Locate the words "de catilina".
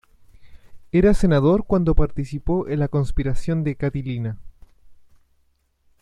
3.63-4.39